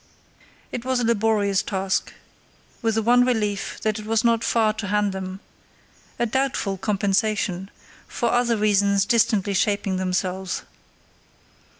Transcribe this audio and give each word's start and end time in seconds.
It 0.71 0.83
was 0.83 0.99
a 0.99 1.03
laborious 1.03 1.61
task, 1.61 2.11
with 2.81 2.95
the 2.95 3.03
one 3.03 3.23
relief 3.23 3.79
that 3.83 3.99
it 3.99 4.07
was 4.07 4.23
not 4.23 4.43
far 4.43 4.73
to 4.73 4.87
hand 4.87 5.11
them—a 5.13 6.25
doubtful 6.25 6.79
compensation, 6.79 7.69
for 8.07 8.31
other 8.31 8.57
reasons 8.57 9.05
distantly 9.05 9.53
shaping 9.53 9.97
themselves. 9.97 10.63